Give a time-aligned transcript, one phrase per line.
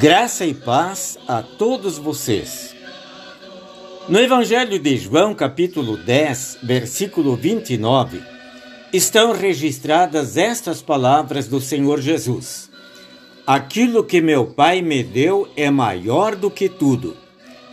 [0.00, 2.74] Graça e paz a todos vocês.
[4.08, 8.22] No Evangelho de João, capítulo 10, versículo 29,
[8.92, 12.70] estão registradas estas palavras do Senhor Jesus:
[13.46, 17.16] Aquilo que meu Pai me deu é maior do que tudo,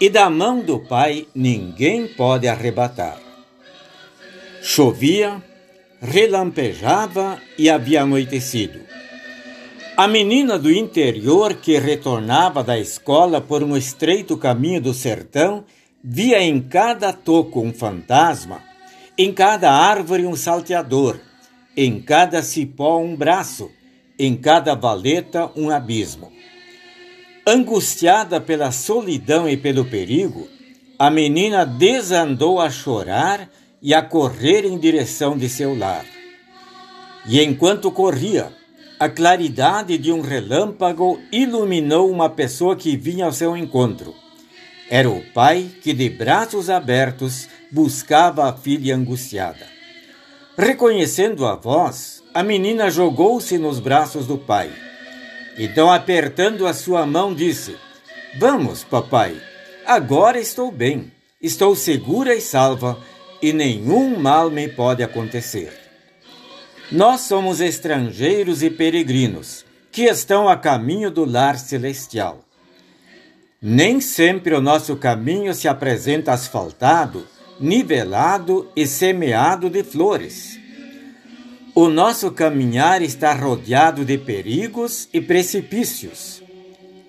[0.00, 3.18] e da mão do Pai ninguém pode arrebatar.
[4.62, 5.42] Chovia,
[6.00, 8.80] relampejava e havia anoitecido.
[9.96, 15.64] A menina do interior que retornava da escola por um estreito caminho do sertão
[16.02, 18.60] via em cada toco um fantasma,
[19.16, 21.20] em cada árvore um salteador,
[21.76, 23.70] em cada cipó um braço,
[24.18, 26.32] em cada valeta um abismo.
[27.46, 30.48] Angustiada pela solidão e pelo perigo,
[30.98, 33.48] a menina desandou a chorar
[33.80, 36.04] e a correr em direção de seu lar.
[37.28, 38.52] E enquanto corria,
[38.98, 44.14] a claridade de um relâmpago iluminou uma pessoa que vinha ao seu encontro.
[44.88, 49.66] Era o pai que, de braços abertos, buscava a filha angustiada.
[50.56, 54.70] Reconhecendo a voz, a menina jogou-se nos braços do pai.
[55.58, 57.76] Então, apertando a sua mão, disse:
[58.38, 59.36] Vamos, papai,
[59.84, 62.98] agora estou bem, estou segura e salva,
[63.42, 65.83] e nenhum mal me pode acontecer.
[66.94, 72.44] Nós somos estrangeiros e peregrinos que estão a caminho do lar celestial.
[73.60, 77.26] Nem sempre o nosso caminho se apresenta asfaltado,
[77.58, 80.56] nivelado e semeado de flores.
[81.74, 86.44] O nosso caminhar está rodeado de perigos e precipícios.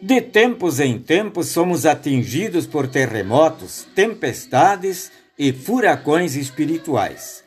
[0.02, 7.46] De tempos em tempos somos atingidos por terremotos, tempestades e furacões espirituais.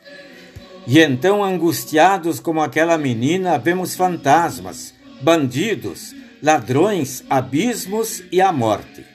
[0.91, 9.05] E então, angustiados como aquela menina, vemos fantasmas, bandidos, ladrões, abismos e a morte.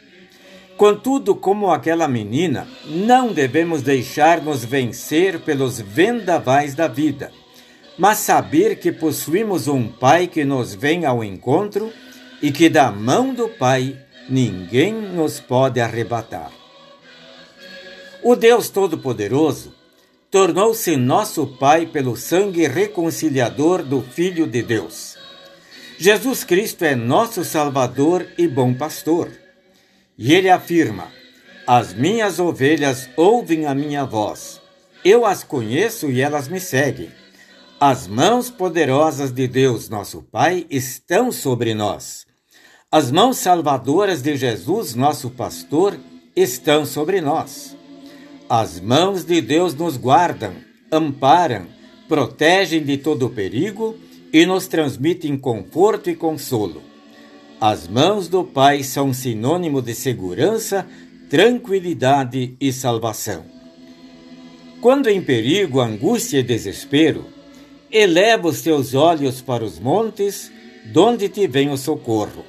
[0.76, 7.32] Contudo, como aquela menina, não devemos deixar-nos vencer pelos vendavais da vida,
[7.99, 11.93] mas saber que possuímos um Pai que nos vem ao encontro
[12.41, 16.53] e que da mão do Pai ninguém nos pode arrebatar.
[18.22, 19.82] O Deus Todo-Poderoso
[20.34, 25.17] tornou-se nosso Pai pelo sangue reconciliador do Filho de Deus.
[25.97, 29.31] Jesus Cristo é nosso Salvador e bom pastor.
[30.19, 31.06] E ele afirma:
[31.65, 34.61] As minhas ovelhas ouvem a minha voz.
[35.05, 37.12] Eu as conheço e elas me seguem.
[37.78, 42.27] As mãos poderosas de Deus, nosso Pai, estão sobre nós.
[42.91, 45.97] As mãos salvadoras de Jesus, nosso pastor,
[46.34, 47.77] estão sobre nós.
[48.49, 50.53] As mãos de Deus nos guardam,
[50.93, 51.66] amparam,
[52.06, 53.97] protegem de todo perigo
[54.31, 56.82] e nos transmitem conforto e consolo.
[57.59, 60.87] As mãos do Pai são sinônimo de segurança,
[61.31, 63.47] tranquilidade e salvação.
[64.78, 67.25] Quando em perigo, angústia e desespero,
[67.91, 70.53] eleva os teus olhos para os montes,
[70.93, 72.44] donde te vem o socorro.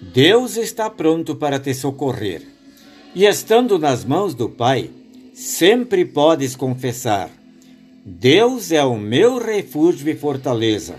[0.00, 2.40] Deus está pronto para te socorrer.
[3.14, 4.88] E estando nas mãos do Pai,
[5.32, 7.30] sempre podes confessar:
[8.04, 10.96] Deus é o meu refúgio e fortaleza,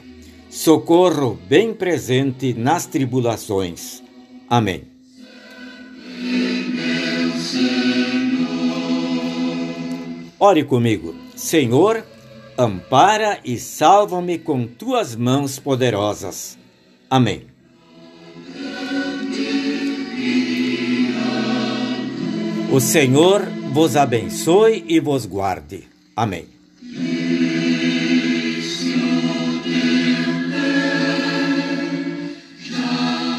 [0.49, 4.03] socorro bem presente nas tribulações.
[4.49, 4.83] Amém.
[10.39, 12.03] Ore comigo, Senhor,
[12.57, 16.57] ampara e salva-me com tuas mãos poderosas.
[17.09, 17.45] Amém.
[22.71, 25.87] O Senhor vos abençoe e vos guarde.
[26.15, 26.45] Amém.